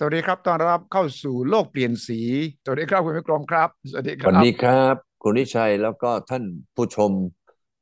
[0.00, 2.20] สวัสดีครับต้อนรับเข้าสู่โลกเปลี่ยนสี
[2.64, 7.12] สวัสดีครับคุณวิกรมครับ สวัสดีคสวัสรับดีครับ คุณนิชัยแล้วก็ท่านผู้ชม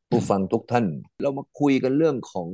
[0.08, 0.86] ผู้ฟังทุกท่าน
[1.20, 2.48] เรามาคุยกันเรื่องของ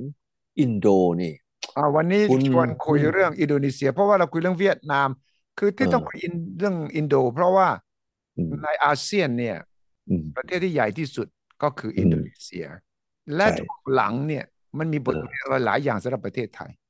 [0.60, 0.86] อินโด
[1.22, 1.34] นี่
[1.76, 5.08] อ่าวันนี้คุณชวนคุอืมยเรื่องอินโดนีเซีย เพราะว่าเราคุยเรื่องเวียดนาม
[5.56, 7.68] คือเอที่ต้องคุยออินเรื่องอินโด เพราะว่า
[8.36, 9.56] อืมในอาเซียนเนี่ย
[10.08, 11.26] อืมประเทศที่ใหญ่ที่สุด
[11.62, 12.64] ก็คืออืมอินโดนีเซีย
[13.34, 14.44] และใช่ช่วงหลังเนี่ย
[14.78, 16.81] มันมีบทเรียนเอออะไรหลายอย่างสำหรับประเทศไทยครับ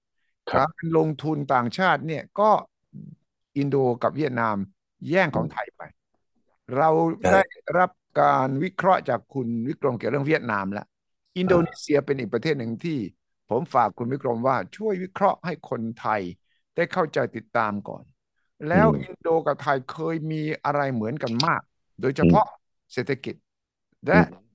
[0.50, 2.50] การลงทุนต่างชาติเนี่ยก็
[3.56, 4.56] อินโดกับเวียดนาม
[5.09, 5.82] แย่งขอืมองไทยไป
[6.77, 7.41] เราใช่ได้
[7.78, 10.87] รับการวิเคราะห์จากคุณวิกรมเกี่ยวกับเรื่องเวียดนามแล้ว
[11.38, 12.98] อินโดนีเออเซียเป็นอีกประเทศหนึ่งที่
[13.48, 16.23] ผมฝากคุณวิกรมว่าช่วยวิเคราะห์ให้คนไทย
[16.74, 18.04] ได้เข้าใจติดตามก่อน
[18.73, 21.62] อืแล้วมอินโดกับไทยเคยมีอะไรเหมือนกันมาก
[22.01, 22.45] โดยเฉอืมพาะ
[22.93, 23.34] เศรษฐกิจ
[24.12, 24.52] อืและม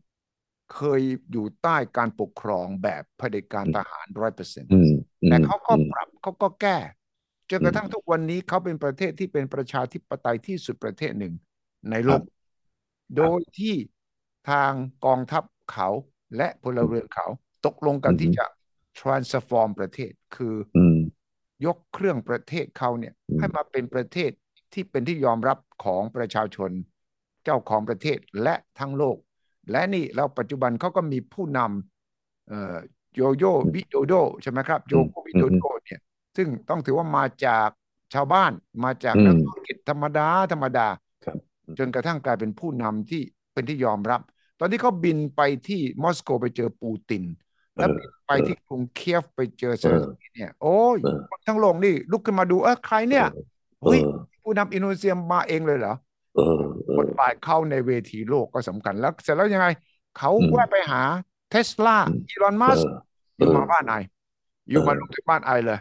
[0.73, 1.01] เคย
[1.31, 6.77] อยู่ใต้การปกครองแบบเผด็จการอืมทหารร้อยเปอร์เซ็นต์อืมอืม แต่เขาก็อืมปรับเขาก็แก้
[7.49, 11.33] จนกระทั่งอืมทุกวันนี้เขาเป็นประเทศที่เป็นประชาธิปไตยที่สุดประเทศหนึ่ง
[11.89, 12.21] ในโลกครับ
[13.15, 13.73] โดครับยที่
[14.49, 14.71] ทาง
[15.05, 15.89] กองทัพเขา
[16.37, 17.27] และพลอืมเรือนเขา
[17.65, 18.45] ตกลงกัอืมนที่จะ
[18.99, 20.95] transform ประเทศคืออืม
[21.65, 24.31] ยกเครื่องประเทศเขาเนี่ยอืมให้มาเป็นประเทศ
[24.73, 26.71] ที่เป็นที่ยอมรับของประชาชน
[27.43, 29.17] เจ้าของประเทศและทั้งโลก
[29.71, 32.75] และนี่แล้วปัจจุบันเขาก็มีผู้นำเอ่อ
[33.15, 35.99] โยโย่อืมวิโดโดใช่ไหมครับโยอืมโกวิโดโดอืมเนี่ย
[36.35, 37.69] ซึ่งต้องถือว่ามาจาก
[38.13, 38.51] ชาวบ้าน
[38.83, 40.87] มาจากอืมนักธุรกิจธรรมดาธรรมดา
[41.25, 43.21] ครับอืมจนกระทั่งกลายเป็นผู้นำที่
[43.53, 44.21] เป็นที่ยอมรับ
[44.59, 47.23] ตอนที่เขาบินไปที่มอสโกไปเจอปูติน
[47.75, 53.27] เออแล้วบินไปเออที่กรุงเคียฟไปเจอเซเอเลนสอกี้เนี่ย โอ้ยเออคนทั้งโลกนี่ลุกขึ้นมาดูเออใครเอเนี่ยอ
[53.81, 55.93] เอเฮ้ยอผู้นำอินโดนีเซียมาเองเลยเหรอ
[56.33, 56.43] เออ
[56.87, 59.67] เออบทบาทเขาในเวทีโลกก็สำคัญแล้ว เสร็จแล้วยังไง
[60.13, 61.01] เขาอืมแวะไปหา
[61.49, 62.91] เทสลาอืมอีลอนเออมัสอ
[63.37, 64.01] เออยู่มาบ้านไออ
[64.67, 65.79] เอยู่มาลงอที่บ้านไอเลย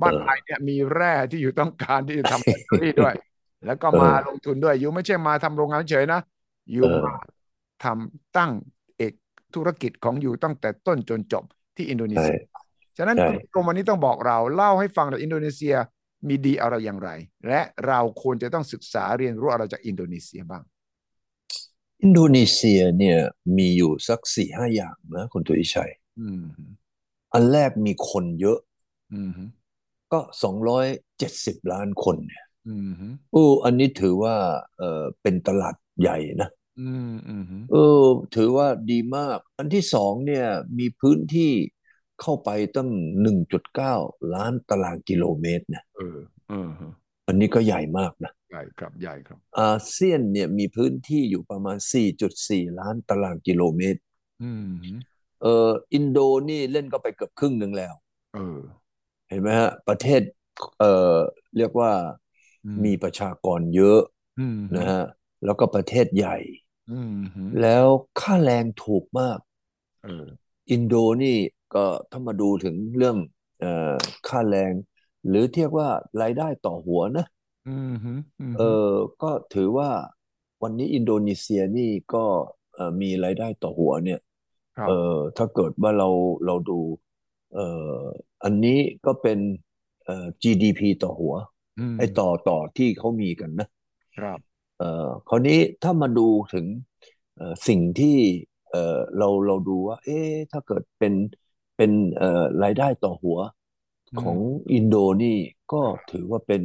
[0.00, 3.14] เอบ้านไออเนี่ยมีแร่ที่อยู่ต้องการที่จะทำแบตเตอรี่ด้วย
[3.66, 6.20] แล้วก็เอมาลองทุนด้วย อยู่ไม่ใช่มาทำโรงงานเฉยนะ
[6.72, 7.18] อยู่เอมาอ
[7.84, 8.50] ทำตั้ง
[8.98, 9.12] เอก
[9.54, 11.44] ธุรกิจของอยู่ตั้งแต่ต้นจนจบ
[11.76, 12.40] ที่อินโดนีใช่เซีย
[12.98, 15.74] ฉะนั้นใช่คุณกรมวันนี้ต้องบอกเราเล่าให้ฟังว่าอินโดนีเซีย
[16.28, 17.10] มีดีอะไรอย่างไร
[17.48, 20.62] และเราควรจะต้องศึกษาเรียนรู้อะไรจากอินโดนีเซียบ้าง
[22.02, 23.18] อินโดนีเซียเนี่ย
[23.56, 25.90] มีอยู่สักสี่ห้าอย่างนะคุณตุอิชัย
[26.20, 26.44] อืม
[27.32, 28.58] อันแรกมีคนเยอะ
[29.12, 29.30] อืม
[30.12, 30.86] ก็สองร้อย
[31.18, 32.92] เจ็ดสิบล้านคนเนี่ยอืม
[33.32, 34.36] โอ้อันนี้ถือว่า
[34.78, 38.04] เออเป็นตลาดใหญ่นะอืมอืมเออ
[38.36, 40.46] ถือว่าดีมาก อันที่สองเนี่ย
[40.78, 41.52] มีพื้นที่
[42.20, 42.88] เข้าไปตั้ง
[43.22, 43.94] หนึ่งจุดเก้า
[44.34, 46.70] ล้านตารางกิโลเมตรเนี่ยเออเออ
[47.26, 54.00] อันนี้ก็ใหญ่มากนะ ใหญ่ครับใหญ่ครับ อาเซียนเนี่ยมีพื้นที่อยู่ประมาณสี่จุดสี่ล้านตารางกิโลเมตร
[54.40, 54.68] อืม
[55.42, 56.18] เอออินโด
[56.48, 57.94] นี่เล่นก็ไปเกือบครึ่งหนึ่งแล้ว
[58.32, 58.58] เออ
[59.28, 60.22] เห็นไหมฮะ ประเทศ
[60.78, 61.16] เอ่อ
[61.56, 61.92] เรียกว่า
[62.64, 64.00] อืมมีประชากรเยอะ
[64.38, 65.02] อืมนะฮะ
[65.44, 66.36] แล้วก็ประเทศใหญ่
[66.88, 67.12] อืม
[67.60, 67.86] แล้ว
[68.20, 69.38] ค่าแรงถูกมาก
[70.02, 70.26] เออ
[70.70, 71.38] อินโดนี่
[71.74, 73.16] ก็ถ้ามาดูถึงเรื่อง
[73.60, 73.94] เอ่อ
[74.28, 74.72] ค่าแรง
[75.28, 75.88] หรือเทียบว่า
[76.20, 77.24] รายได้ต่อหัวนะ
[77.64, 77.88] อืม
[78.38, 78.62] อืเอม
[78.92, 79.90] อก็ถือว่า
[80.62, 82.24] วันนี้อินโดนีเซียนี่ก็
[82.74, 84.20] เอ่อมีรายได้ต่อหัวเนี่ย
[84.84, 86.08] เอ่ครับอถ้าเกิดว่าเรา
[86.46, 86.80] เราดู
[87.54, 87.66] เอ่
[87.98, 88.00] อ
[88.44, 89.38] อันนี้ก็เป็น
[90.04, 91.34] เอ่อ GDP ต่อหัว
[91.78, 93.68] อืมไอ้ต่อต่อที่เขามีกันนะ
[94.18, 96.66] ครับ เอ่อคราวนี้ถ้ามาดูถึง
[97.36, 98.16] เอ่อสิ่งที่
[98.70, 101.14] เอ่อเราเราดูว่า เอ๊ะถ้าเกิดเป็น
[101.76, 103.38] เป็นเอ่อรายได้ต่อหัว
[104.20, 105.38] ของอืมอินโดนี่
[105.72, 106.62] ก็ครับถือว่าเป็น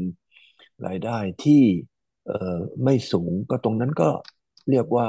[0.86, 1.64] รายได้ที่
[2.28, 4.10] เอ่อไม่สูงก็ตรงนั้นก็
[4.70, 5.08] เรียกว่า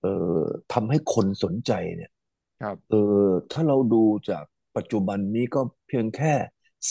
[0.00, 0.40] เอ่อ
[0.72, 2.10] ทำให้คนสนใจเนี่ย
[2.60, 2.94] ครับเอ
[3.24, 4.44] อถ้าเราดูจาก
[4.76, 6.34] ปัจจุบันนี้ก็เพียงแค่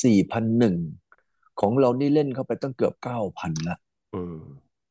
[0.04, 0.78] สี่พันหนึ่ง
[1.62, 3.78] ของเรานี่เล่นเข้าไปตั้งเกือบเก้าพันละ
[4.12, 4.20] เออ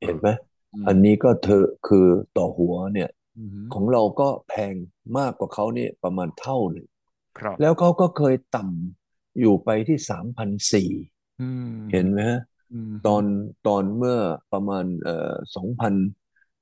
[0.01, 0.29] เออเห็นไหม
[0.73, 2.07] อืมอันนี้ก็เธอคือ
[2.37, 4.75] ต่อหัวเนี่ยอืมของเราก็แพง
[5.19, 6.87] มากกว่าเขาเนี่ยประมาณเท่าหนึ่ง
[7.39, 10.91] ครับแล้วเขาก็เคยต่ำอยู่ไปที่สามพันสี่
[11.39, 11.43] อื
[11.91, 12.58] เห็นมไหมฮะอืม
[13.07, 13.25] ตอน
[13.67, 14.19] ตอนเมื่อ
[14.53, 15.95] ประมาณเอ่อสองพัน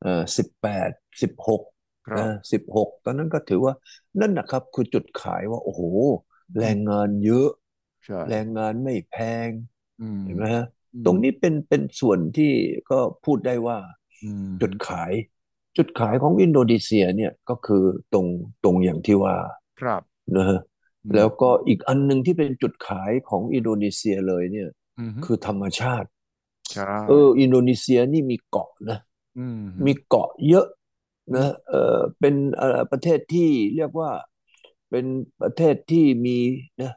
[0.00, 0.90] เอ่อสิบแปด
[1.22, 1.62] สิบหก
[2.08, 3.74] นะครับสิบหกตอนนั้นก็ถือว่า
[4.20, 5.82] นั่นนะครับคือจุดขายว่า โอ้โห
[6.58, 7.48] แรอืมงงานเยอะ
[8.04, 9.16] ใช่แรงงานไม่แพ
[9.48, 9.50] ง
[9.98, 10.64] อืมเห็นไหมฮะ
[10.94, 12.52] อืมตรงนี้เป็นเป็นส่วนที่
[12.90, 13.78] ก็พูดได้ว่า
[14.22, 14.26] อื
[14.60, 15.12] จุดมขาย
[15.76, 18.26] จุดขายของอินโดนีเซียเนี่ยก็คือตรง
[18.64, 19.34] ตรงอย่างที่ว่า
[19.80, 20.02] ครับ
[20.36, 20.58] นะฮะ
[21.04, 24.85] อืมแล้วก็อีกอันหนึ่งที่เป็นจุดขายของอินโดนีเซียเลยเนี่ยอืม
[25.24, 26.08] คือธรรมชาติ
[26.70, 28.98] ใช่เออ อินโดนีเซียนี่มีเกาะนะ
[29.36, 30.66] อืมมีเกาะเยอะ
[31.28, 34.10] อืมนะเออเป็นเอ่อประเทศที่เรียกว่า
[34.90, 35.06] เป็น
[35.40, 36.38] ประเทศที่มี
[36.82, 36.92] นะ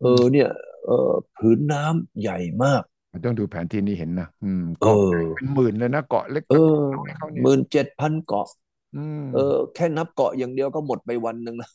[0.00, 0.48] เออืมอเนี่ย
[0.86, 2.82] เออผืนน้ำใหญ่มาก
[3.12, 8.46] มันต้องดูแผนที่นี้เห็นนะอืมเอเกาะอเป็นหมื่นเลยนะเกาะเล็กเอเกาะอน้อยเขาเนี่ยหมื่นเจ็ดพันเกาะ
[8.94, 11.70] อืมเออ แค่นับเกาะอย่างเดียวก็หมดไปวันหนึ่งแล้ว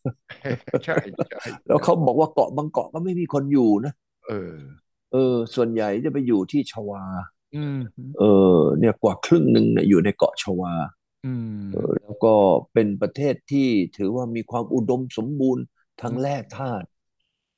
[0.86, 0.96] ใช่
[1.28, 3.94] ใช่แล้วเขาบอกว่าเกาะบางเกาะก็ไม่มีคนอยู่นะ
[4.28, 7.04] เออเออ ส่วนใหญ่จะไปอยู่ที่ชวา
[7.56, 7.80] อืม
[8.20, 8.24] เอ
[8.58, 10.74] อ เนี่ยกว่าครึ่งหนึ่งเนี่ยอยู่ในเกาะชวา
[11.26, 12.34] อืมเออแล้วก็
[12.74, 13.68] เป็นประเทศที่
[13.98, 15.64] ถือว่ามีความอุดมสมบูรณ์
[16.02, 16.88] ทางแร่ธาตุ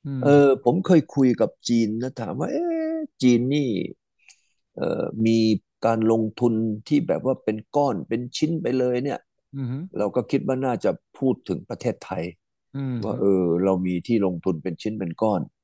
[0.06, 3.70] มเออ ผมเคยคุยกับจีนนะถามว่า เอ๊ะจีนนี่
[4.76, 5.38] เออมี
[5.86, 6.54] การลงทุน
[6.88, 9.20] ที่แบบว่าเป็นก้อนเป็นชิ้นไปเลยเนี่ย
[9.56, 9.66] อืม
[9.98, 12.24] เราก็คิดว่าน่าจะพูดถึงประเทศไทย
[12.76, 15.59] อืมว่าเออ เรามีที่ลงทุนเป็นชิ้นเป็นก้อนอืม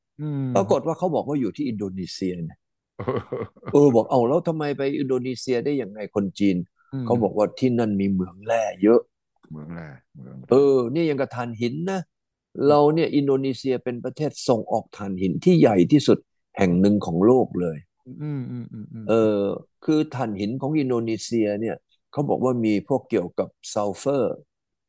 [0.57, 2.59] ปรากฏว่าเขาบอกว่าอยู่ที่อินโดนีเซียเนี่ย
[3.73, 6.57] เออบอกเอาแล้วทำไมไปอินโดนีเซียได้ยังไงคนจีน
[7.03, 9.01] มเขาบอกว่าที่นั่นมีเหมืองแร่เยอะ
[9.51, 12.01] เมืองแร่เมืองแร่เออนี่ยังกับถ่านหินนะ
[12.69, 16.19] เราเนี่ยอินโดนีเซียเป็นประเทศส่งออกถ่านหินที่ใหญ่ที่สุด
[16.59, 17.79] แห่งหนึ่งของโลกเลย
[18.23, 19.41] อืมอืมอืมอือืมเออ
[19.85, 21.77] คือถ่านหินของอินโดนีเซียเนี่ย
[22.13, 24.37] เขาบอกว่ามีพวกเกี่ยวกับซัลเฟอร์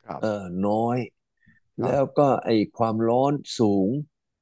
[0.08, 0.98] ครับเออน้อย
[1.80, 3.88] ครับแล้วก็ไอความร้อนสูง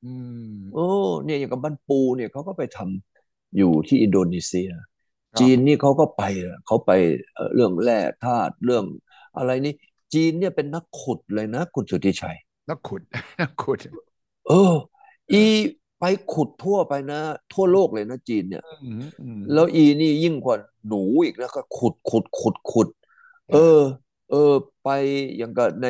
[0.05, 0.13] อื
[0.47, 0.87] ม โอ้
[1.25, 4.69] เนี่ยอย่างกับบ้านปูเนี่ยเขาก็ไปทำอยู่ที่อินโดนีเซีย
[5.33, 6.91] ครับจีนนี่เขาก็ไปอะเขาไป
[7.33, 8.85] เอ่อเรื่องแร่ธาตุเรื่อง
[9.37, 9.73] อะไรนี่
[10.13, 12.37] จีนเนี่ยเป็นนักขุดเลยนะ คุณสุทธิชัย
[12.69, 13.01] นักขุด
[13.41, 13.79] นักขุด
[14.47, 14.73] เออ
[15.33, 15.43] อี
[15.99, 16.03] ไป
[16.33, 17.19] ขุดทั่วไปนะ
[17.53, 20.57] ทั่วโลกเลยนะจีนเนี่ย อืมอืมแล้วอีนี่ยิ่งกว่า
[20.87, 22.87] หนูอีกนะก็ขุดขุดขุดขุด
[23.53, 23.81] เออ
[24.31, 24.53] เออ
[24.83, 24.89] ไป
[25.37, 25.87] อย่างกับใน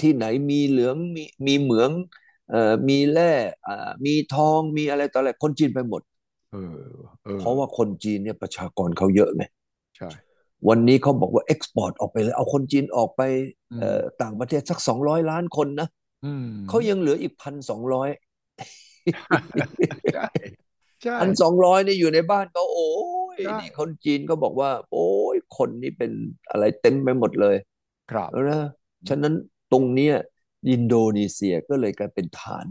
[0.00, 2.25] ที่ไหนมีเหลืองมีมีเหมืองเอ่อ
[2.88, 3.32] มีแร่
[3.66, 6.02] อ่ามีทองมีอะไรต่ออะไรคนจีนไปหมด
[6.52, 6.78] เออ
[7.24, 9.42] เออเพราะว่าคนจีนเนี่ยประชากรเขาเยอะไง
[9.96, 10.08] ใช่
[10.68, 13.22] วันนี้เขาบอกว่าเอ็กซ์พอร์ตออกไปเลย เอาคนจีนออกไป
[13.72, 15.88] อืมเอ่อต่างประเทศสักสองร้อยล้านคนนะ
[16.24, 18.08] อืมเขายังเหลืออีกพันสองร้อย
[20.14, 20.26] ใช่
[21.02, 22.90] ใช่พันสองร้อยนี่อยู่ในบ้านเขาโอ้
[23.36, 26.12] ยใช่นี่คนจีนก็บอกว่า โอ้ยคนนี่เป็น
[26.50, 27.56] อะไรเต็มไปหมดเลย
[28.10, 28.60] ครับแล้วนะ
[29.08, 29.34] ฉะนั้น
[29.72, 30.14] ตรงเนี้ย
[30.70, 32.66] อินโดนีเซียก็เลยกลายเป็นฐาน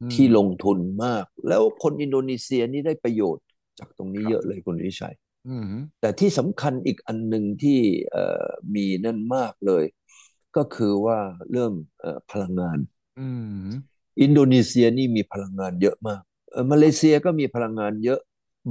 [0.00, 3.44] อืมที่ลงทุนมาก แล้วคนอินโดนีเซียนี่ได้ประโยชน์
[3.78, 5.14] จากตรงนี้ครับเยอะเลยคุณวิชัย
[5.46, 9.84] อืมแต่ที่สำคัญอีกอันหนึ่งที่เอ่อมีนั่นมากเลย
[10.56, 11.18] ก็คือว่า
[11.50, 12.78] เรื่องเอ่อพลังงาน
[13.16, 13.20] อื
[13.68, 18.20] มอินโดนีเซียนี่มีพลังงานเยอะมากเอ่อมาเลเซียก็มีพลังงานเยอะ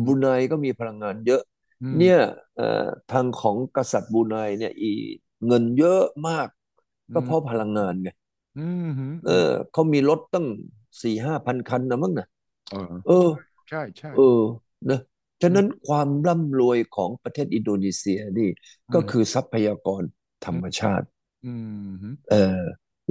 [0.05, 1.41] บรูไนก็มีพลังงานเยอะ
[1.81, 2.19] อืมเนี่ย
[2.57, 4.91] เอ่อทางของกษัตริย์บรูไนเนี่ยอี
[5.47, 6.47] เงินเยอะมาก
[7.13, 8.22] ก็เพราะพลังงานไงอืมอืม
[9.25, 10.47] เออเขามีรถตั้ง
[11.01, 12.27] สี่ห้าพันคันนะมั้งนะ
[12.71, 13.29] เออเออ
[13.69, 14.41] ใช่ใช่เออ
[14.89, 14.99] นะ
[15.41, 18.49] ฉะนั้นความร่ำรวยของประเทศอินโดนีเซียนี่
[18.93, 20.03] ก็คือทรัพยากร
[20.45, 21.07] ธรรมชาติ
[21.45, 21.53] อื
[21.87, 22.61] มเออ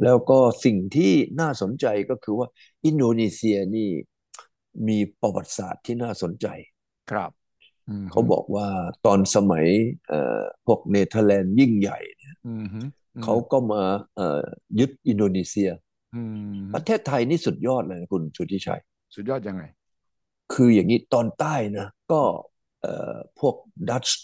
[0.02, 2.48] แล้วก็สิ่งที่น่าสนใจก็คือว่า
[2.84, 3.90] อินโดนีเซียนี่
[4.88, 6.46] มีประวัติศาสตร์ที่น่าสนใจ
[7.10, 7.30] ครับ
[7.88, 8.66] อืมเขาบอกว่า
[9.06, 9.66] ตอนสมัย
[10.08, 12.86] เอ่อพวกเนเธอร์แลนด์ยิ่งใหญ่เนี่ยอืมอืม
[13.24, 13.82] เขาก็มา
[14.16, 14.42] เอ่อ
[14.78, 15.70] ยึดอินโดนีเซีย
[16.14, 16.22] อื
[16.54, 18.80] มประเทศไทยนี่สุดยอดเลยนะคุณสุทธิชัย
[19.14, 19.62] สุดยอดยังไง
[20.52, 22.20] คืออย่างนี้ตอนใต้นะ ก็
[22.82, 23.54] เอ่อพวก
[23.88, 24.22] ดัตช์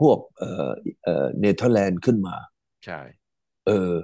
[0.00, 0.70] พวกเอ่อ
[1.04, 2.36] เอ่อเนเธอร์แลนด์ขึ้นมา
[2.84, 3.00] ใช่
[3.66, 3.94] เออ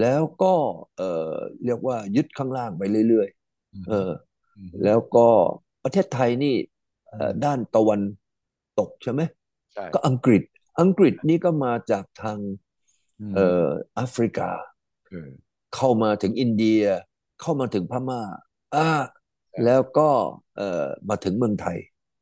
[0.00, 0.54] แล้วก็
[0.96, 1.34] เอ่อ
[1.64, 4.10] เรียกว่ายึดข้างล่างไปเรื่อยๆเอออื
[4.66, 5.28] มแล้วก็
[5.84, 6.54] ประเทศไทยนี่
[7.10, 8.00] เอ่อด้านตะวัน
[8.78, 9.20] ตกใช่ไหม
[9.74, 10.42] ใช่ก็อังกฤษ
[10.80, 12.67] อังกฤษนี่ก็มาจากทางม
[13.34, 14.48] เอ่อแอฟริกา
[15.08, 15.30] เออ
[15.74, 16.82] เข้ามาถึงอินเดีย
[17.40, 18.20] เข้ามาถึงพม่า
[18.74, 18.90] อ่า
[19.50, 20.08] ใช่แล้วก็
[20.56, 21.78] เอ่อมาถึงเมืองไทย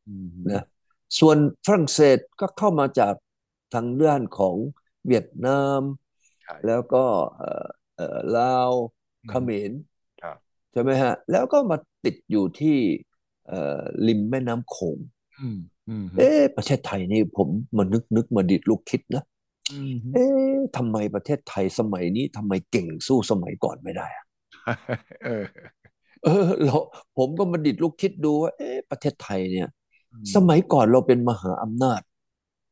[0.07, 0.62] อืมนะ
[1.19, 3.15] ส่วนฝรั่งเศสก็เข้ามาจาก
[3.75, 4.57] ทางด้านของ
[5.07, 5.81] เวียดนาม
[6.43, 7.05] ใช่แล้วก็
[7.37, 8.73] เอ่อเอ่อลาว
[9.29, 9.73] เขมร
[10.23, 10.38] ครับ
[10.73, 12.79] ใช่ไหมฮะ แล้วก็มาติดอยู่ที่
[13.49, 14.99] เอ่อริมแม่น้ำโขง
[15.41, 19.35] อืมอืมเอ๊ะประเทศไทยนี่ผมมานึกนึกมาดิดลูกคิดนะอืม
[20.12, 24.25] เอ๊ะทำไมประเทศไทยสมัยนี้ทำไมเก่งสู้สมัยก่อนไม่ได้อะ
[25.23, 25.44] เออ
[26.23, 26.76] เออเรา
[27.16, 29.68] ผมก็มาดิดลูกคิดดูว่าเอ๊ะประเทศไทยเนี่ย
[30.12, 32.02] อืมสมัยก่อนเราเป็นมหาอำนาจ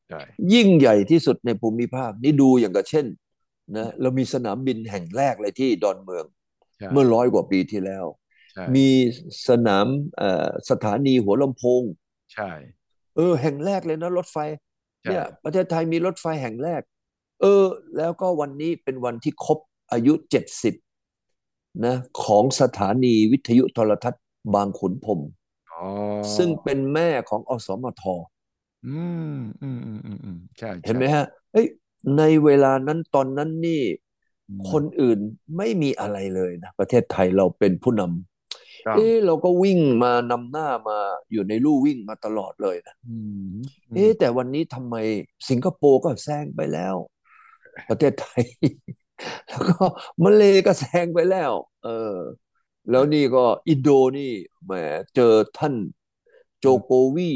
[0.08, 0.20] ใช่
[0.52, 3.06] ยิ่งใหญ่ที่สุดในภูมิภาค นี่ดูอย่างกับเช่น
[3.76, 6.24] นะเรามีสนามบินแห่งแรกเลยที่ดอนเมือง
[6.78, 8.04] ใช่เมื่อร้อยกว่าปีที่แล้ว
[8.52, 8.88] ใช่มี
[9.48, 9.86] สนาม
[10.16, 11.82] เอ่อสถานีหัวลำโพง
[12.32, 12.50] ใช่
[13.16, 14.50] เออ แห่งแรกเลยนะรถไฟใช่
[15.10, 16.82] เนี่ยประเทศไทยมีรถไฟแห่งแรก
[17.40, 17.64] เออ
[17.96, 19.58] แล้วก็วันนี้เป็นวันที่ครบ
[19.92, 20.74] อายุเจ็ดสิบ
[21.86, 24.22] นะของสถานีวิทยุโทรทัศน์
[24.54, 25.20] บางขุนพรหม
[25.72, 25.84] อ๋อ
[26.36, 28.02] ซึ่งเป็นแม่ของอสมท
[28.86, 28.98] อื
[29.34, 31.66] มอืมอืมอืมอืมใช่เห็นไหมใช่ฮะเอ้ย
[32.18, 33.82] ในเวลานั้นตอนนั้นนี่
[34.48, 35.18] อืมคนอื่น
[35.56, 38.02] ไม่มีอะไรเลยนะ ประเทศไทยเราเป็นผู้น
[38.86, 40.98] ต้องเอ๊ะเราก็วิ่งมานำหน้ามา
[41.32, 43.54] อยู่ในลู่วิ่งมาตลอดเลยนะอืม
[43.90, 44.96] อืมเอ๊ะแต่วันนี้ทำไม
[45.48, 46.94] สิงคโปร์ก็แซงไปแล้ว
[47.88, 48.42] ประเทศไทย
[49.48, 49.84] แล้วก็
[50.22, 51.52] มาเลก็แซงไปแล้ว
[51.84, 52.16] เออ
[52.90, 54.32] แล้วนี่ก็อินโดนี่
[54.64, 54.72] แหม
[55.14, 55.74] เจอท่าน
[56.60, 57.32] โจโกวี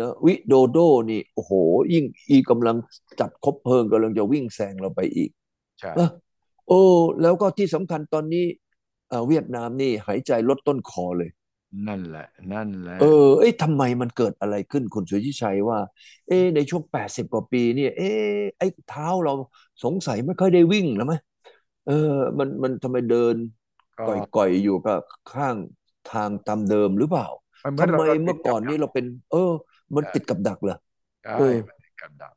[0.00, 0.78] นะวิโดโด
[1.10, 1.52] นี่โอ้โห
[1.92, 2.76] ยิ่งอีกำลัง
[3.20, 5.30] จัดคบเพลิงกำลังจะวิ่งแซงเราไปอีก
[5.80, 6.10] ใช่เออ
[6.68, 6.80] โอ้
[7.22, 8.46] แล้วก็ที่สำคัญตอนนี้
[9.12, 11.30] เอ่อเวียดนามนี่หายใจลดต้นคอเลย
[11.86, 13.06] นั่นแหละ นั่นแหละ เออ
[13.38, 15.78] เอ้ยทำไมมันเกิดอะไรขึ้นคุณสุทธิชัยว่า
[16.26, 18.08] เอ๊ะในช่วงแปดสิบกว่าปีเนี่ย เอ๊ะ
[18.58, 19.32] ไอ้เท้าเรา
[19.82, 21.14] สงสัยไม่ค่อยได้วิ่งแล้วไหม
[21.84, 21.92] เออ
[22.38, 23.36] มันมันทำไมเดิน
[23.98, 25.56] ก็ก่อยๆอยู่กับข้าง
[26.06, 27.26] ทางตามเดิมหรือเปล่า
[27.64, 29.38] มันเหมืทำอนเราไมเราติเมื่ดอก่อนกับนี้เราเป็น เออ
[29.96, 30.74] มันติดกับดักเหรอ
[31.22, 32.34] ใช่เออมันติดกับดัก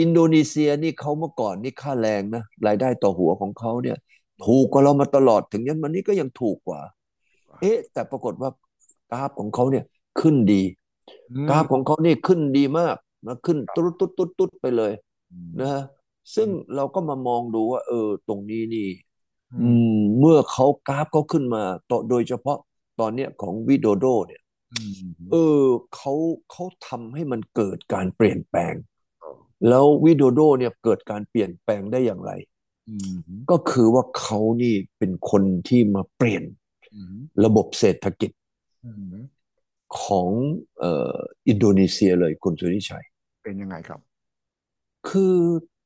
[0.00, 3.96] อินโดนีเซียนี่เขาเมื่อก่อนนี่ค่าแรงนะรายได้ต่อหัวของเขาเนี่ย
[4.44, 6.80] ถูกกว่าเรามาตลอดถึงยันวันนี้ก็ยังถูกกว่า
[7.60, 8.50] เอ๊ะ แต่ปรากฏว่า
[9.10, 9.84] กราฟของเขาเนี่ย
[10.20, 10.62] ขึ้นดี
[11.30, 14.92] อืมกราฟของเขานี่ขึ้นดีมากนะขึ้นตุ๊ดตุ๊ดตุ๊ดตุ๊ดไปเลย
[15.30, 15.82] อืมนะฮะ
[16.34, 18.88] ซึ่งเราก็มามองดูว่า เออ ตรงนี้นี่
[19.52, 22.58] อือืมมเมื่อเขากราฟเขาขึ้นมาต่อโดยเฉพาะ
[23.00, 24.82] ตอนเนี้ยของวิโดโดเนี่ยอื
[25.30, 25.64] มเออ
[25.94, 26.12] เขา
[26.50, 28.74] เขาทำให้มันเกิดการเปลี่ยนแปลง
[29.68, 32.55] แล้ววิโดโดเนี่ยเกิดการเปลี่ยนแปลงได้อย่างไรอืม
[33.50, 36.44] ก็คือว่าเขานี่เป็นคนที่มาเปลี่ยน
[36.94, 38.30] อืมระบบเศรษฐกิจ
[38.84, 39.14] อืม
[40.02, 40.28] ของ
[40.78, 41.16] เอ่อ
[41.48, 43.04] อินโดนีเซียเลยคุณสุริชัย
[43.42, 44.00] เป็นยังไงครับ
[45.08, 45.36] คือ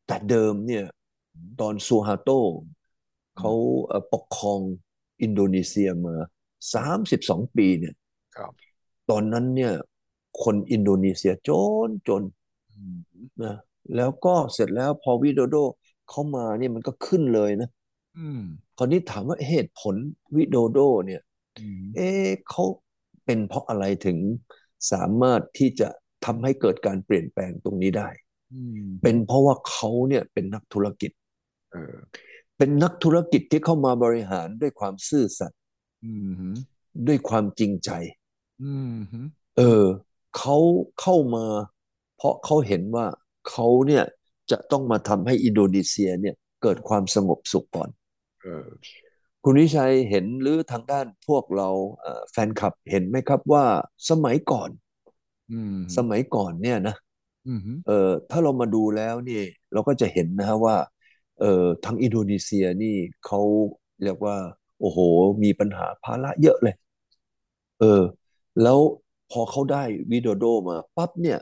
[0.07, 0.87] แต่เดิมเนี่ย
[1.61, 2.31] ตอนซูฮาโต
[3.39, 3.53] เขา
[3.87, 4.61] เอ่อปกครอง
[5.23, 6.15] อินโดนีเซียมา
[6.75, 7.95] สามสิบสองปีเนี่ย
[8.37, 8.53] ครับ
[9.11, 9.73] ตอนนั้นเนี่ย
[10.43, 11.51] คนอินโดนีเซียจ
[11.87, 12.23] นจน
[12.77, 12.99] อืม
[13.43, 13.57] นะ
[13.97, 15.57] แล้วก็เสร็จแล้วพอวิโดโด
[16.11, 17.69] เขามาเนี่ยมันก็ขึ้นเลยนะ
[18.19, 18.43] อืม
[18.79, 19.95] คราวนี้ถามว่าเหตุผล
[20.37, 21.23] วิโดโดเนี่ย
[21.59, 22.65] อืมเอ๊ะเขา
[23.25, 24.19] เป็นเพราะอะไรถึง
[24.93, 25.89] สามารถที่จะ
[26.25, 28.09] ทำให้เกิดการเปลี่ยนแปลงตรงนี้ได้
[28.53, 31.11] อืมเป็นเพราะว่าเขาเนี่ยเป็นนักธุรกิจ
[31.73, 31.97] เออ
[32.57, 35.61] เป็นนักธุรกิจที่เข้ามาบริหารด้วยความซื่อสัตย์
[36.05, 36.13] อื
[36.49, 36.53] ม
[37.07, 37.91] ด้วยความจริงใจ
[38.63, 38.91] อืม
[39.57, 39.85] เออ
[40.37, 40.57] เขา
[41.01, 41.47] เข้ามา
[42.17, 43.07] เพราะเขาเห็นว่า
[43.51, 44.05] เขาเนี่ย
[44.51, 47.91] จะต้องมาทำให้อินโดนีเซียเนี่ยเกิดความสงบสุขก่อน
[48.43, 48.69] เออ
[49.45, 51.69] คุณวิชัยเห็นหรือทางด้านพวกเรา
[52.01, 53.65] เอ่อแฟนคลับเห็นไหมครับว่า
[54.11, 54.71] สมัยก่อน
[55.51, 56.95] อืมสมัยก่อนเนี่ยนะ
[57.47, 59.43] อืมเออถ้าเรามาดูแล้วนี่
[59.73, 60.77] เราก็จะเห็นนะฮะว่า
[61.41, 63.41] เออทางอินโดนีเซียนี่เขา
[64.03, 64.37] เรียกว่า
[64.81, 64.99] โอ้โห
[65.43, 66.75] มีปัญหาภาระเยอะเลย
[67.81, 68.03] เออ
[68.63, 68.79] แล้ว
[69.31, 71.39] พอเขาได้วิโดโดมาปั๊บเนี่ย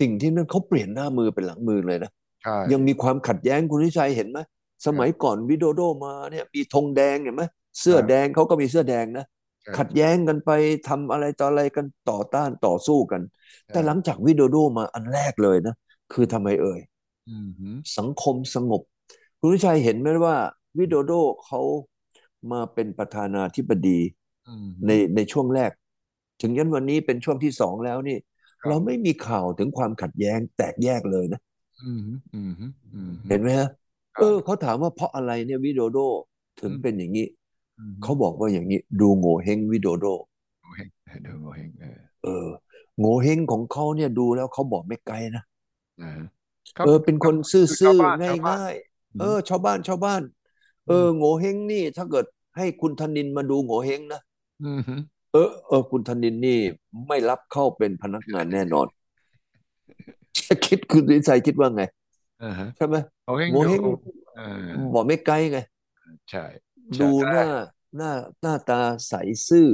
[0.00, 4.38] สิ่งที่นั่นเขาเปลี่ยนหน้ามือเป็นหลังมือเลยนะใช่ยังมีความขัดแย้งคุณวิชัยเห็นไหม
[4.86, 7.42] สมัยก่อนวิโดโดมาเนี่ยมีธงแดงเห็นไหม
[7.80, 9.24] เสื้อแดงเขาก็มีเสื้อแดงนะ
[9.62, 10.50] ใช่ขัดแย้งกันไป
[10.88, 13.22] ทำอะไรต่ออะไรกันต่อต้านต่อสู้กัน
[13.66, 15.74] ใช่แต่หลังจากวิโดโดมาอันแรกเลยนะ
[16.12, 16.80] คือทำไมเอ่ย
[17.26, 17.36] อื
[17.72, 18.82] มสังคมสงบ
[19.38, 20.36] คุณวิชัยเห็นไหมว่า
[20.78, 21.12] วิโดโด
[21.44, 21.60] เขา
[22.50, 23.98] มาเป็นประธานาธิบดี
[24.46, 25.70] อืมในในช่วงแรก
[26.40, 28.31] ถึงยันวันนี้เป็นช่วงที่สองแล้วนี่ครับ
[28.68, 31.40] เราไม่มีข่าวถึงความขัดแย้งแตกแยกเลยนะ
[31.84, 32.00] อืม
[32.34, 32.52] อืม
[32.94, 33.68] อืมเห็นไหมฮะ
[34.14, 35.98] ครับเออเขาถามว่าเพราะอะไรเนี่ยวิโดโด
[36.60, 37.26] ถึงอืมเป็นอย่างนี้
[37.78, 40.06] อืมเขาบอกว่าอย่างนี้ ดูโง่เฮงวิโดโด
[40.60, 40.88] โงเฮง
[41.22, 42.46] เดี๋ยวโงเฮงเออเออ
[42.98, 45.42] โง่เฮงของเขาเนี่ยดูแล้วเขาบอกไม่ไกลนะ
[46.00, 46.12] นะ
[46.82, 50.22] เออ เป็นคนซื่คือชาวอบ้านๆชาวบ้านง่ายๆเออ ชาวบ้านชาวบ้าน
[50.88, 52.26] เออโง่เฮงนี่ถ้าเกิด
[52.56, 54.20] ให้คุณธนินมาดูโง่เฮงนะ
[54.60, 54.78] อืม
[55.32, 56.60] เออเออคุณธนินนี่
[57.08, 58.86] ไม่รับเข้าเป็นพนักงานแน่นอน
[60.66, 61.82] คิดคุณวิชัยคิดว่าไง
[62.42, 63.90] อ่าฮะใช่ไหมโงเฮงโงเห้งดู
[64.36, 65.58] เออบอกไม่ไกลไง
[66.30, 66.44] ใช่
[66.94, 67.46] ใช่ ดูหน้า
[67.96, 69.14] หน้าหน้าตาใส
[69.48, 69.68] ซื่อ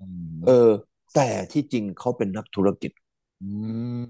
[0.00, 0.70] อืมเออ
[1.14, 2.92] แต่ที่จริงเขาเป็นนักธุรกิจ
[3.42, 3.50] อื
[3.98, 4.02] ม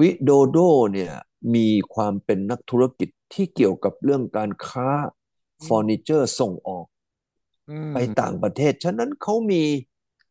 [0.00, 0.58] วิโดโด
[0.92, 1.12] เนี่ย
[1.54, 4.88] มีความเป็นนักธุรกิจที่เกี่ยวกับเรื่องการค้า
[5.62, 6.86] เฟอร์นิเจอร์ส่งออก
[7.70, 9.62] อืมไปต่างประเทศ ฉะนั้นเขามี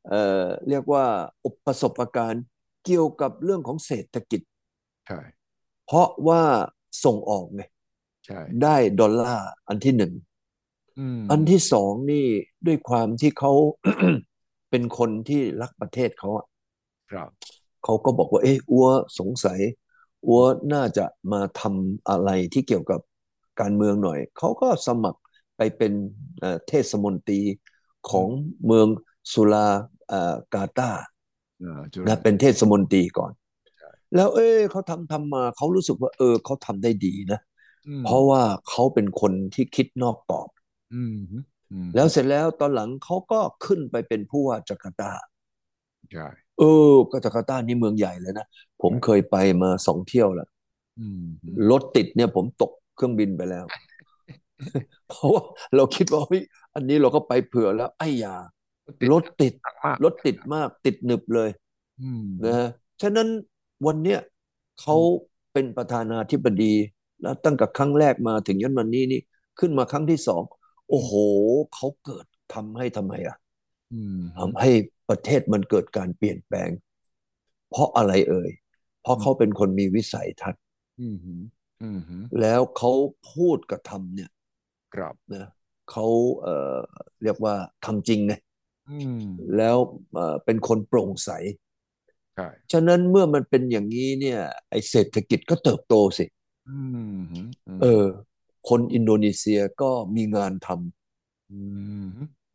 [0.09, 1.05] เอ่อเรียกว่า
[1.45, 2.43] อุปประสบการณ์
[2.85, 4.41] เกี่ยวกับเรื่องของเศรษฐกิจ
[5.05, 5.15] ใช่
[5.85, 6.43] เพราะว่า
[7.03, 7.61] ส่งออกไง
[8.25, 10.13] ใช่ได้ดอลลาร์อันที่หนึ่ง
[10.97, 12.25] อืมอันที่สองนี่
[12.65, 13.51] ด้วยความที่เขา
[14.69, 16.45] เป็นคนที่รักประเทศเขาอะ
[17.11, 17.31] ครับ
[17.83, 18.87] เขาก็บอกว่า เอ๊ะอัว
[19.19, 19.59] สงสัย
[20.27, 20.41] อัว
[20.73, 22.99] น่าจะมาทำอะไรที่เกี่ยวกับ
[23.59, 25.19] การเมืองหน่อย เขาก็สมัคร
[25.57, 25.93] ไปเป็น
[26.39, 27.41] เอ่อเทศมนตรี
[28.09, 28.27] ของ
[28.65, 28.87] เมือง
[29.33, 29.94] สุลาเอ่อ
[30.53, 31.03] กาตาร์
[31.59, 33.31] เออจุนะฬาเป็นเทศมนตรีก่อน
[33.77, 37.39] ใช่แล้วเอ๊ะเขาทำทำมาเขารู้สึกว่า เออเขาทำได้ดีนะ
[37.87, 40.49] อืมเพราะว่าเขาเป็นคนที่คิดนอกกรอบ
[40.91, 41.13] อืม
[41.71, 45.11] อืมแล้วเสร็จแล้วตอนหลังเขาก็ขึ้นไปเป็นผู้ว่าจาการ์ตา
[46.11, 46.25] ใช่
[46.57, 48.45] เออก็จาการ์ตานี่เมืองใหญ่เลยนะ
[48.81, 50.47] ผมเคยไปมาสองเที่ยวแล้ว
[50.97, 51.25] อืม
[51.69, 53.65] รถติดเนี่ยผมตกเครื่องบินไปแล้ว
[55.07, 55.43] เพราะว่า
[55.75, 56.41] เราคิดว่าเฮ้ย
[56.75, 58.35] อันนี้เราก็ไปเผื่อแล้ว ไอ้ยา
[59.11, 61.49] รถติดหนักมากรถติดมากติดหนึบเลย
[61.99, 62.69] อืมนะฮะ
[63.01, 63.27] ฉะนั้น
[63.85, 64.19] วันเนี้ย
[64.81, 64.95] เขา
[65.53, 66.73] เป็นประธานาธิบดี
[67.21, 69.21] แล้วตั้งแต่ครั้งแรกมาถึงยันวันนี้นี่
[69.59, 70.43] ขึ้นมาครั้งที่สอง
[70.89, 71.11] โอ้โห
[71.75, 73.37] เขาเกิดทำให้ทำไมอะ
[73.91, 74.69] อืมทำให้
[75.09, 76.69] ประเทศมันเกิดการเปลี่ยนแปลง
[77.69, 78.51] เพราะอะไรเอ่ย
[79.01, 80.63] เพราะเขาเป็นคนมีวิสัยทัศน์
[80.99, 81.15] อืม
[81.81, 81.99] อืม
[82.39, 82.91] แล้วเขา
[83.31, 84.29] พูดกับทำเนี่ย
[84.93, 85.49] ครับนะ
[85.91, 86.05] เขา
[86.41, 86.77] เอ่อ
[87.23, 88.44] เรียกว่าทำจริงไงอืม
[89.57, 89.77] แล้ว
[90.13, 91.29] เอ่อเป็นคนโปร่งใส
[92.35, 94.39] ใช่ฉะนั้นเมื่อมันเป็นอย่างนี้เนี่ย
[94.69, 96.25] ไอเศรษฐกิจก็เติบโตสิ
[96.69, 96.79] อื
[97.15, 97.19] ม
[97.67, 98.05] อืมเออ
[98.69, 100.67] คนอินโดนีเซียก็มีงานท
[101.51, 101.59] อื
[102.03, 102.05] ม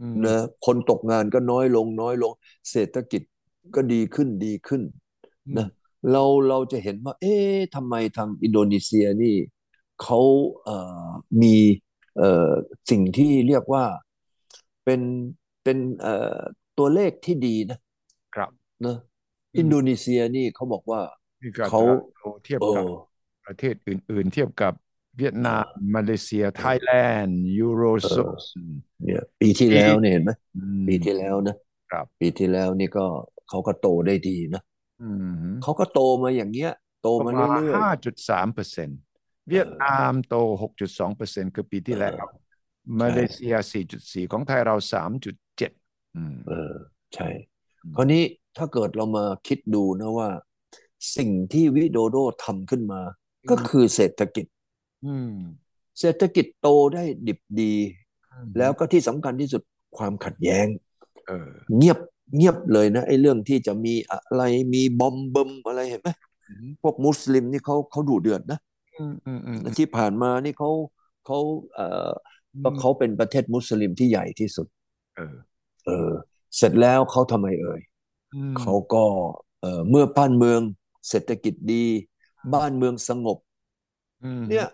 [0.01, 2.33] อืมำนะคนตกงานก็น้อยลงน้อยลง
[2.71, 3.23] เศรษฐกิจ
[3.75, 4.83] ก็ดีขึ้นดีขึ้น
[5.57, 5.67] นะ
[6.13, 9.37] เราเราจะเห็นว่า เอ๊ะทำไมทางอินโดนีเซียนี่
[10.03, 10.21] เขา
[10.65, 11.09] เอ่อ
[11.43, 11.57] มี
[12.17, 12.51] เอ่อ
[12.91, 13.85] สิ่งที่เรียกว่า
[14.85, 15.01] เป็น
[15.65, 16.39] เป็นเอ่อ
[16.79, 17.79] ตัวเลขที่ดีนะ
[18.35, 18.51] ครับ
[18.87, 18.97] นะ
[19.53, 21.01] อืมอินโดนีเซียนี่เขาบอกว่า
[21.43, 22.91] นี่ก็เขาถ้าเราเทียบเอ่อกับเอ่อ
[23.47, 24.73] ประเทศอื่น ๆ เทียบกับ
[25.19, 25.65] เวียดนาม
[25.95, 28.35] มาเลเซีย ไทยแลนด์ ยูโรโซน
[29.05, 31.57] เนี่ยปีที่แล้วเนี่ยเห็นไหมอืมปีที่แล้วนะ
[31.91, 33.07] ครับปีที่แล้วนี่ก็
[33.49, 34.63] เขาก็โตได้ดีนะ
[35.03, 35.11] อื
[35.47, 39.01] มเขาก็โตมาอย่างเงี้ย โตประมามาณเรื่อยห้าจุดสามเปอร์เซ็นต์
[39.51, 42.15] เวียดนามโตหกจุดสองเปอร์เซ็นต์คือปีที่แล้ว
[43.01, 45.35] มาเลเซียสี่จุดสี่ของไทยเราสามจุด
[46.13, 46.73] เจ็ดอืมๆเออ
[47.15, 47.29] ใช่
[47.85, 48.23] อืมคราวนี้
[48.57, 50.29] ถ้าเกิดเรามาคิดดูนะว่า
[51.17, 53.01] สิ่งที่วิโดโดทำขึ้นมา
[53.51, 54.47] ก็คือเศรษฐกิจ
[55.07, 55.33] อืม
[56.01, 57.75] เศรษฐกิจโตได้ดิบดี
[58.59, 59.63] แล้วก็ที่สำคัญที่สุด
[59.97, 60.67] ความขัดแย้ง
[61.27, 61.99] เออเงียบ
[62.37, 64.43] เงียบเลยนะไอ้เรื่องที่จะมีอะไร
[64.75, 66.09] มีบอมเบิมอะไรเห็นไหม
[66.49, 68.59] อืมพวกมุสลิมนี่เขาเขาดุเดือดนะ
[68.99, 70.71] อืมอืมอืมที่ผ่านมานี่เขา
[71.27, 71.39] เขา
[71.75, 72.11] เอ่อ
[72.63, 74.67] ก็เขาเป็นประเทศมุสลิมที่ใหญ่ที่สุด
[75.85, 76.13] เออเออ
[76.57, 77.81] เสร็จแล้วเขาทำไมเอ่ย
[78.33, 79.05] อืมเขาก็
[79.61, 80.61] เอ่อเมื่อบ้านเมือง
[81.09, 81.87] เศรษฐกิจดี
[82.55, 83.39] บ้านเมืองสงบ
[84.23, 84.67] อืมเนี่ย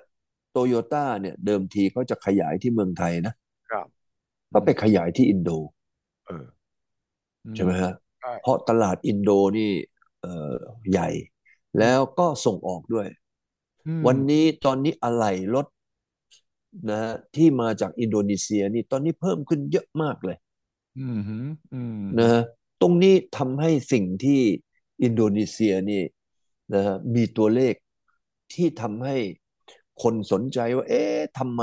[0.50, 3.34] โตโยต้าเนี่ยเดิมทีเขาจะขยายที่เมืองไทยนะ
[3.70, 4.06] ครับ
[4.52, 5.50] ก็ไปขยายที่อินโด
[6.26, 6.46] เออ
[7.44, 9.70] อืใช่ไหมฮะใช่เพราะตลาดอินโดนี่
[10.20, 10.54] เอ่อ
[10.90, 11.08] ใหญ่
[11.78, 13.06] แล้วก็ส่งออกด้วย
[13.86, 15.66] อืมวันนี้ตอนนี้อะไหล่รถ
[16.90, 17.00] นะ
[17.36, 20.45] ที่มาจากอินโดนีเซียนี่ตอนนี้เพิ่มขึ้นเยอะมากเลยอืมฮึอืม
[22.18, 22.42] นะฮะ
[22.80, 24.40] ตรงนี้ทำให้สิ่งที่
[25.02, 26.02] อินโดนีเซียนี่
[26.74, 27.74] นะฮะมีตัวเลข
[28.52, 29.16] ที่ทำให้
[30.02, 31.62] คนสนใจว่า เอ๊ะทำไม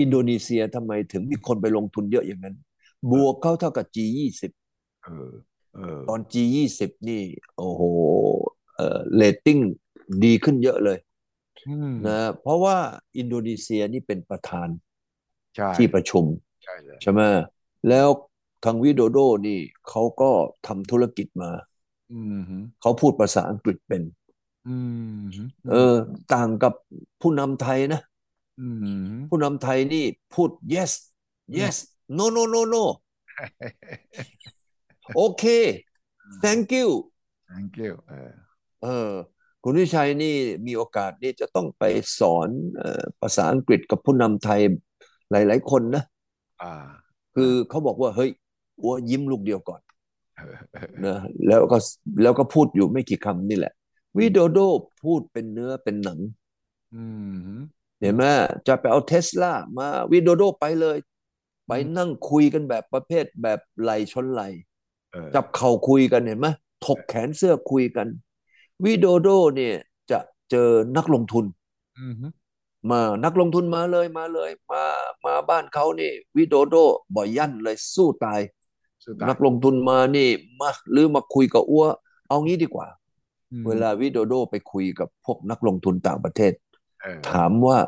[0.00, 2.56] อินโดนีเซียทำไมถึงมีคนไปลงทุนเยอะอย่างนั้น
[3.10, 4.50] บวกเข้าเท่ากับ G20
[5.04, 5.32] เออ
[5.74, 7.22] เออตอน G20 นี่
[7.56, 7.82] โอ้โห
[8.76, 9.58] เอ่อเรตติ้ง
[10.24, 10.98] ดีขึ้นเยอะเลย
[11.68, 12.76] อืมนะเพราะว่า
[13.18, 14.68] อินโดนีเซียนี่เป็นประธาน
[15.56, 16.24] ใช่ที่ประชุม
[16.64, 17.20] ใช่เลยใช่ไหม
[17.88, 18.08] แล้ว
[18.64, 20.30] ทางวิโดโดนี่เขาก็
[20.66, 21.50] ทำธุรกิจมา
[22.12, 24.02] อืมฮึเขาพูดภาษาอังกฤษเป็น
[24.68, 24.76] อื
[25.18, 25.94] มฮึเออ
[26.34, 26.74] ต่างกับ
[27.20, 28.00] ผู้นำไทยนะ
[28.60, 28.90] อืมฮึ
[29.30, 30.92] ผู้นำไทยนี่พูด yes
[31.58, 31.76] yes
[32.18, 32.84] no no no no
[35.16, 35.44] โอเค
[36.44, 36.88] thank you
[37.50, 38.32] thank you เออ
[38.82, 39.10] เออ
[39.62, 41.84] คุณวิชัยนี่มีโอกาสนี่จะต้องไป
[42.18, 44.60] สอนเอ่อภาษาอังกฤษกับผู้นำไทย
[45.30, 46.04] หลาย ๆ คนนะ
[46.62, 46.72] อ่า
[47.34, 48.30] คือเขาบอกว่าเฮ้ย
[48.82, 49.80] อัวยิ้มลูกเดียวก่อน
[50.36, 51.78] เออเออนะแล้วก็
[52.22, 53.72] แล้วก็พูดอยู่ไม่กี่คำนี่แหละ
[54.18, 54.58] วิโดโด
[55.02, 56.18] พูดเป็นเนื้อเป็นหนัง
[56.94, 57.54] อืมฮึ
[58.00, 58.24] เห็นไหม
[58.66, 60.98] จะไปเอาเทสลามาวิโดโดไปเลย
[61.68, 64.42] ไปนั่งคุยกันแบบประเภทแบบไหลชนไหล
[65.12, 66.48] เออจับเข่าคุยกันเห็นไหม
[66.84, 68.06] ถกแขนเสื้อคุยกัน
[68.84, 69.76] วิโดโดเนี่ย
[70.10, 70.18] จะ
[70.50, 71.44] เจอนักลงทุน
[71.98, 72.26] อืมฮึ
[72.90, 74.84] มานักลงทุนมาเลยมาเลย มา
[75.24, 76.76] มาบ้านเขานี่ วิโดโด
[77.14, 78.63] บ่อยยั่นเลยสู้ตายสุดท้าย
[79.28, 80.28] นักลงทุนมานี่
[80.60, 81.86] มาหรือมาคุยกับอ้ว
[82.28, 82.88] เอางี้ดีกว่า
[83.52, 86.52] อืมเวลาวิโดโดไปคุยกับพวกนักลงทุนต่างประเทศ
[87.02, 87.78] เออถามว่า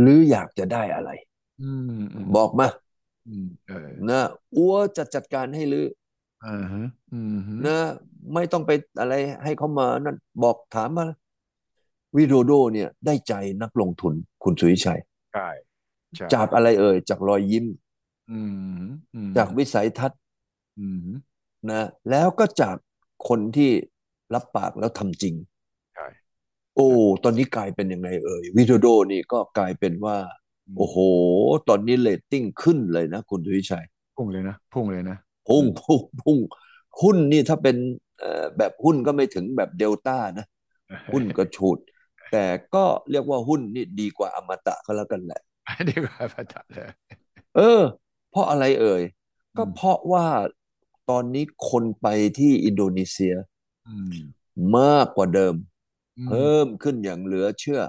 [0.00, 1.10] หรืออยากจะได้อะไร
[1.62, 2.66] อืมอืมบอกมา
[3.28, 4.22] อืมเออนะ
[4.56, 5.86] อ้วจะจัดการให้ลือ
[6.44, 7.78] อ่าฮะอืมฮึนะ
[8.34, 11.06] ไม่ต้องไปอะไรให้เขามานั่นบอกถามมา
[12.16, 15.00] วิโดโดเนี่ยได้ใจนักลงทุนคุณสุวิชัย
[15.32, 15.48] ใช่
[16.16, 17.66] ใช่จากอะไรเอ่ย จากรอยยิ้ม
[18.32, 20.21] อืมฮึอืมจากวิสัยทัศน์อืมฮึ
[21.70, 22.76] นะแล้วก็จาก
[23.28, 23.70] คนที่
[24.34, 25.34] รับปากแล้วทำจริง
[25.94, 26.06] ใช่
[26.74, 26.88] โอ้
[27.24, 30.16] ตอนนี้กลายเป็นยังไงเอ่ยวิโดโดนี่ก็กลายเป็นว่า
[30.76, 30.96] โอ้โห
[31.68, 33.84] ตอนนี้เรตติ้งขึ้นเลยนะ คุณทวิชัย
[34.16, 35.16] พุ่งเลยนะ พุ่งเลยนะ
[35.48, 36.38] พุ่งพุ่งพุ่ง
[37.02, 37.76] หุ้นนี่ถ้าเป็น
[38.18, 40.46] เอ่อแบบหุ้นก็ไม่ถึงแบบเดลต้านะ
[41.12, 41.78] หุ้นก็ฉุด
[42.32, 45.40] แต่ก็เรียกว่าหุ้นนี่ดีกว่าอมตะก็แล้วกันแหละ
[45.90, 46.88] ดีกว่าพระจันทร์เลย
[47.56, 47.82] เออ
[48.30, 49.02] เพราะอะไรเอ่ย
[49.58, 50.26] ก็อืมเพราะว่า
[51.10, 52.06] ตอนนี้คนไป
[52.38, 53.34] ที่อินโดนีเซีย
[53.86, 54.12] อืม
[54.76, 55.54] มากกว่าเดิม
[56.16, 57.80] อืมเพิ่มขึ้นอย่างเหลือเชื่อ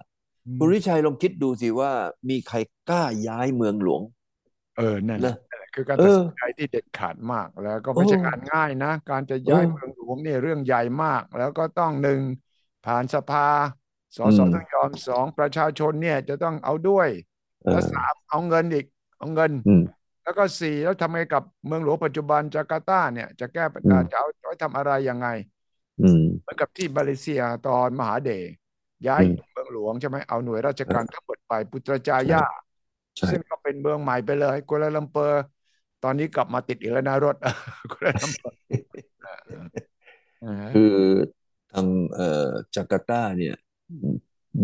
[0.46, 1.92] อืมคุณวิชัยลองคิดดูสิว่า
[2.30, 2.58] มีใคร
[2.90, 4.02] กล้าย้ายเมืองหลวง
[4.74, 12.22] เออนั่นแหละนะนั่นแหละคือการเอตัดอสินใจที่เด็ดขาดมากแล้วก็ไม่ใช่เอองานง่ายนะ การจะย้ายเออเมืองหลวงเนี่ยเรื่องใหญ่มาก แล้วก็ต้องหนึ่ง
[12.84, 13.42] ผ่านสภา
[14.18, 17.10] สอืสมต้องยอมสองประชาชนเนี่ยจะต้องเอาด้วย
[17.64, 18.86] เอแล้วอสามเอาเงินอีก
[19.18, 19.82] เอาเงินอืม
[20.24, 25.28] แล้วก็สี่แล้วทำไงกับเมืองหลวงปัจจุบันจาการ์ตาเนี่ย จะแก้ปัญอืหามจะเอาจะเอาทำอะไรยังไง
[26.00, 28.52] อืมเหมือนกับที่มาเลเซียตอนมหาเธร์
[29.06, 32.40] ย้ายอืมเมืองหลวงใช่ไหมเอาหน่วยราชการเออทั้งหมดไปปุตราจายา
[33.18, 35.38] ใช่ใช่ซึ่งก็เป็นเมืองใหม่ไปเลยกัวลาลัมเปอร์
[36.02, 37.36] ตอนนี้กลับมาติดอีกแล้วนะรถ
[37.92, 38.58] กัวลาลัมเปอร์
[40.40, 40.96] เออคือ
[41.72, 43.56] ทางเอ่อจาการ์ตาเนี่ย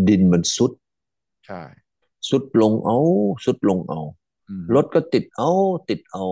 [0.07, 0.71] ดินมันทรุด
[1.45, 1.61] ใช่
[2.29, 2.97] ทรุดลงเอา
[3.43, 4.13] ทรุดลงเอาอืม
[4.75, 5.51] รถก็ติดเอา
[5.89, 6.23] ติดเอา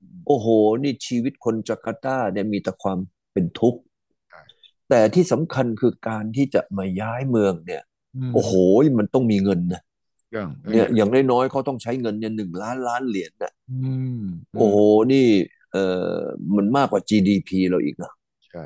[0.00, 0.46] อืมโอ้โห
[0.82, 2.98] นี่ชีวิตคนจาการ์ตาเนี่ยมีแต่ความ
[3.32, 3.80] เป็นทุกข์
[4.28, 4.40] ใช่
[4.88, 7.82] แต่ที่สำคัญคือการที่จะมาย้ายเมืองเนี่ย
[8.14, 8.52] อืมโอ้โห
[8.98, 9.82] มันต้องมีเงินนะ
[10.30, 13.74] เรื่องเรื่องเนี่ยใหญ่อย่างน้อยๆเขาต้องใช้เงินเนี่ยหนึ่งล้านล้านเหรียญน่ะอื
[14.16, 14.18] ม
[14.54, 14.76] อืโอ้มโห
[15.12, 15.26] นี่
[15.72, 16.18] เอ่อ
[16.56, 18.12] มันมากกว่า GDP เราอีกนะ
[18.48, 18.64] ใช่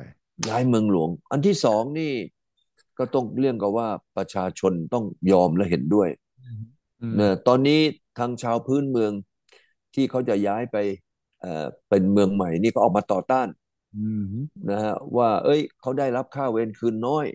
[0.49, 2.11] ย้ายเมืองหลวง อันที่สองนี่
[2.97, 6.26] ก็ต้องเรื่องกับว่าประชาชนต้องยอมและเห็นด้วยอืมอืม
[7.19, 7.79] นะตอนนี้
[8.17, 9.11] ทางชาวพื้นเมือง
[9.93, 10.77] ที่เขาจะย้ายไป
[11.39, 13.47] เอ่อเป็นเมืองใหม่นี่ก็ออกมาต่อต้าน
[13.93, 14.23] อืม
[14.69, 17.25] นะฮะว่า เอ้ยเขาได้รับค่าเวรคืนน้อย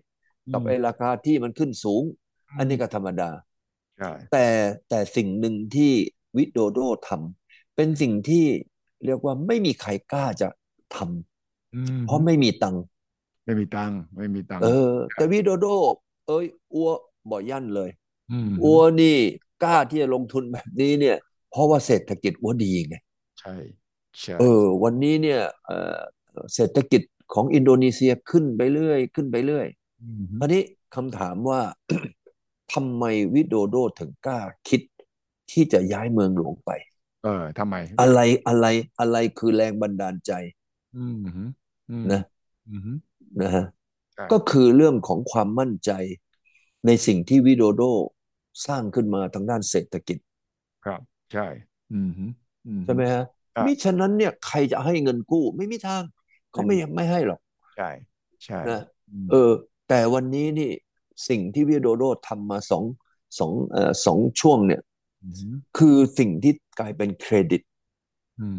[0.46, 2.02] อืกับมไอ้ราคาที่มันขึ้นสูง
[2.50, 3.30] อือันมนี้ก็ธรรมดา
[3.96, 4.46] ใช่แต่
[4.88, 5.92] แต่สิ่งหนึ่งที่
[6.36, 8.44] วิโดโดทำเป็นสิ่งที่
[9.04, 10.48] เรียกว่าไม่มีใครกล้าจะ
[10.96, 12.84] ทำอืมเพราะไม่มีตังค์
[13.44, 15.66] ไม่มีตังค์ไม่มีตังเอค์อแต่วิโดโด
[16.26, 16.90] เอ้ย อัว
[17.30, 17.90] บ่ยั่นเลย
[18.30, 19.18] อืมอัวนี่
[19.62, 21.16] กล้าที่จะลงทุนแบบนี้เนี่ย
[21.50, 22.96] เพราะว่าเศรษฐกิจอัวดีไง
[23.38, 23.54] ใช่
[24.22, 25.98] ใช่เออ วันนี้เนี่ยเอ่อ
[26.54, 27.02] เศรษฐกิจ
[27.34, 29.66] ของอินโดนีเซียขึ้นไปเรื่อย ขึ้นไปเรื่อย
[30.00, 30.62] อืมคราวนี้
[30.94, 31.60] คำถามว่า
[32.72, 34.80] ทำไมวิโดโดถึงกล้าคิด
[35.50, 36.70] ที่จะย้ายเมืองหลวงไป
[37.22, 38.66] เออทำไม อะไรอะไร
[38.98, 40.32] อะไรคือแรงบันดาลใจ
[40.94, 41.48] อืมอืม
[41.88, 42.20] อืมนะ
[42.68, 42.80] อืม
[43.40, 43.64] นะฮะ
[44.14, 45.90] ใช่ก็คือเรื่องของความมั่นใจ
[46.86, 47.82] ในสิ่งที่วิโดโด
[48.66, 50.18] สร้างขึ้นมาทางด้านเศรษฐกิจ
[50.84, 51.00] ครับ
[51.32, 51.46] ใช่
[51.92, 52.32] อืมอืม
[52.66, 53.22] อืมใช่ไหมฮะ
[53.54, 56.02] ครับมิฉะนั้นเนี่ยใครจะให้เงินกู้ ไม่มีทาง
[56.52, 57.40] เขาไม่ไม่ให้หรอก
[57.76, 57.90] ใช่
[58.44, 58.80] ใช่นะ
[59.26, 59.50] มเออ
[59.88, 60.70] แต่วันนี้นี่
[61.28, 62.84] สิ่งที่วิโดโดทำมาสอง
[63.38, 64.82] สองเอ่อสองช่วงเนี่ย
[65.22, 67.62] อืมคือสิ่งที่กลายเป็นเครดิต
[68.40, 68.58] อืม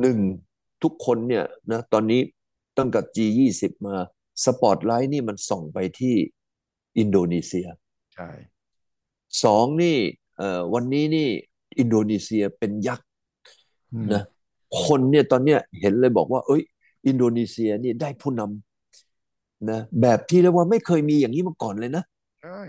[0.00, 0.18] หนึ่ง
[0.82, 2.20] ทุกคนเนี่ยนะตอนนี้
[2.78, 3.96] ตั้งแต่ G20 มา
[4.44, 6.14] สปอตไลท์นี่มันส่องไปที่
[6.98, 7.66] อินโดนีเซีย
[8.14, 8.28] ใช่
[9.44, 9.96] สองนี่
[10.38, 11.28] เอ่อวันนี้นี่
[11.78, 13.06] อินโดนีเซียเป็นยักษ์
[13.92, 14.22] อืมนะ
[14.84, 16.62] คนเนี่ยตอนเนี้ยเห็นเลยบอกว่า เอ้ย
[17.06, 22.04] อินโดนีเซียนี่ได้ผู้นำนะแบบที่เรียกว่าไม่เคยมีอย่างนี้มาก่อนเลยนะ
[22.42, 22.60] ใช่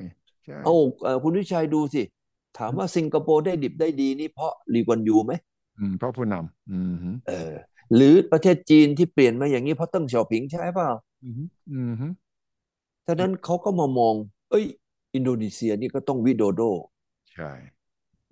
[0.46, 2.02] ใช่เอาเอ่อคุณสุทธิชัยดูสิ
[2.58, 5.34] ถามว่าสิงคโปร์ได้ดิบได้ดีนี่เพราะลีกวนยูไหม
[5.80, 6.96] อืมเพราะผู้นำอืม
[7.28, 7.54] เออ
[7.96, 10.89] หรือประเทศจีนที่เปลี่ยนมาอย่างนี้เพราะเติ้งเสี่ยวผิงใช่เปล่า
[11.24, 11.34] อืม
[11.72, 12.13] อืม
[13.08, 14.15] ฉะนั้นเขาก็มามอง
[14.50, 14.65] เอ้ย
[15.17, 16.62] อินโดนีเซียนี่ก็ต้องวิโดโด
[17.32, 17.51] ใช่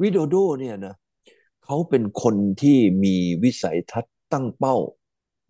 [0.02, 0.95] วิโดโดเนี่ยนะ
[1.65, 4.76] เขาเป็นคนที่มีวิสัยทัศน์ตั้งเป้า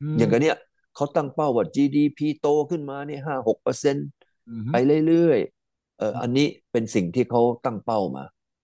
[0.02, 0.58] มอย่างกันเนี่ย
[0.96, 4.08] เขาตั้งเป้าว่า GDP โตขึ้นมาเนี่ยห้าหกเปอร์เซ็นต์
[4.50, 4.76] อืมไป
[5.08, 8.24] เรื่อยๆเอออันนี้เป็นสิ่งที่เขาตั้งเป้ามา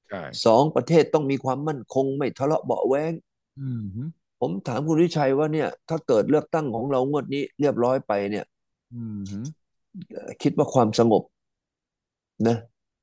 [0.09, 3.13] ใช่สองประเทศต้องมีความมั่นคงไม่ทะเลาะเบาะแว้ง
[3.59, 8.45] อืมผมถามคุณวิชัยว่าเนี่ย ถ้าเกิดเลือกตั้งของเรางวดนี้เรียบร้อยไปเนี่ย
[8.91, 9.43] อืม
[10.11, 11.23] เอ่อคิดว่าความสงบ
[12.49, 12.57] นะ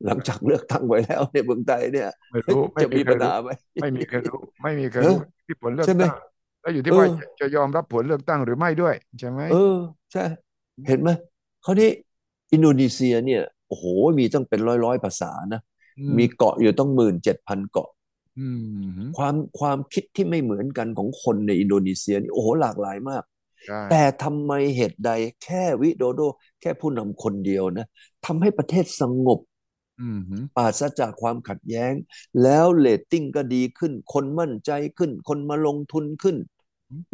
[0.06, 6.14] หลังจากเลือกตั้งไว้แล้วในเมืองไทยเนี่ยไม่รู้ไม่จะมีมีใครปัญรู้หาไหมไม่มีใครรู้ไม่มีใครเออรู้ที่ผลเลือกใช่ไหมตั้ง
[6.60, 9.76] แล้วอยู่ที่เออว่าจะจะยอมรับผลเลือกตั้งหรือไม่ด้วยใช่ไหมเออ
[10.12, 10.24] ใช่
[10.88, 11.10] เห็นไหม
[11.64, 11.90] คราวนี้
[12.52, 13.84] อินโดนีเซียเนี่ยโอ้โห
[14.18, 15.60] มีตั้งเป็นร้อยร้อยภาษานะ
[15.98, 17.90] อืมีเกาะอยู่ตั้งหมื่นเจ็ดพันเกาะ
[18.38, 18.48] อื
[18.98, 23.22] มความความคิดที่ไม่เหมือนกันของคนในอินโดนีเซียนี่โอ้โหหลากหลายมาก
[23.64, 25.10] ใช่แต่ทำไมเหตุใด
[25.44, 26.20] แค่วิโดโด
[26.60, 27.86] แค่ผู้นำคนเดียวนะ
[28.26, 29.38] ทำให้ประเทศสงบ
[30.00, 30.20] อืม
[30.56, 31.92] ปราศจากความขัดแย้ง
[32.42, 36.36] แล้วเรตติ้งก็ดีขึ้น คนมั่นใจขึ้น คนมาลงทุนขึ้น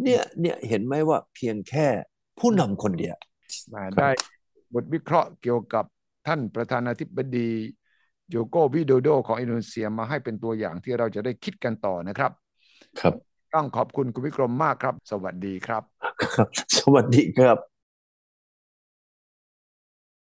[0.03, 1.87] เนี่ยเนี่ยเห็นไหมว่าเพียงแค่
[2.39, 3.15] ผู้นำคนเดียว
[3.73, 4.09] มาได้
[4.73, 5.85] บทวิเคราะห์เกี่ยวกับ
[6.27, 7.49] ท่านประธานาธิบดี
[8.29, 12.31] โยโกวิโดโดของอินโดนีเซียมาให้เป็นตัวอย่างที่เราจะได้คิดกันต่อนะครับ
[13.01, 13.13] ครับ
[13.53, 15.83] ต้องขอบคุณคุณวิกรมมากครับ สวัสดีครับ
[16.35, 17.74] ครับ สวัสดีครับ